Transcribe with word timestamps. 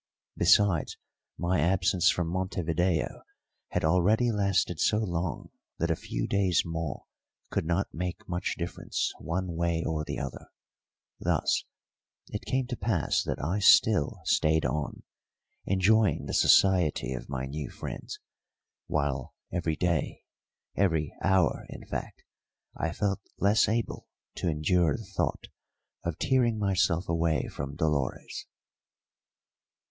Besides, 0.35 0.97
my 1.37 1.59
absence 1.61 2.09
from 2.09 2.27
Montevideo 2.29 3.21
had 3.69 3.85
already 3.85 4.31
lasted 4.31 4.79
so 4.79 4.97
long 4.97 5.51
that 5.77 5.91
a 5.91 5.95
few 5.95 6.25
days 6.27 6.63
more 6.65 7.03
could 7.51 7.65
not 7.67 7.93
make 7.93 8.27
much 8.27 8.55
difference 8.57 9.13
one 9.19 9.55
way 9.55 9.83
or 9.85 10.03
the 10.03 10.17
other; 10.17 10.47
thus 11.19 11.65
it 12.29 12.45
came 12.45 12.65
to 12.65 12.75
pass 12.75 13.21
that 13.21 13.43
I 13.45 13.59
still 13.59 14.21
stayed 14.23 14.65
on, 14.65 15.03
enjoying 15.67 16.25
the 16.25 16.33
society 16.33 17.13
of 17.13 17.29
my 17.29 17.45
new 17.45 17.69
friends, 17.69 18.17
while 18.87 19.35
every 19.53 19.75
day, 19.75 20.23
every 20.75 21.13
hour 21.23 21.67
in 21.69 21.85
fact, 21.85 22.23
I 22.75 22.91
felt 22.91 23.19
less 23.37 23.69
able 23.69 24.07
to 24.37 24.49
endure 24.49 24.97
the 24.97 25.05
thought 25.15 25.49
of 26.03 26.17
tearing 26.17 26.57
myself 26.57 27.07
away 27.07 27.47
from 27.49 27.75
Dolores. 27.75 28.47